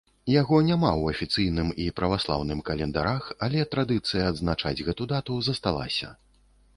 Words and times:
Яго 0.41 0.55
няма 0.67 0.87
ў 1.01 1.03
афіцыйным 1.15 1.67
і 1.83 1.85
праваслаўным 1.99 2.63
календарах, 2.69 3.27
але 3.49 3.65
традыцыя 3.75 4.23
адзначаць 4.31 4.83
гэту 4.89 5.07
дату 5.13 5.37
засталася. 5.49 6.09